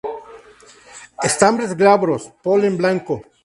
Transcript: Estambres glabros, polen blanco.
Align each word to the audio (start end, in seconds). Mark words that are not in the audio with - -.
Estambres 1.29 1.77
glabros, 1.77 2.23
polen 2.43 2.75
blanco. 2.81 3.15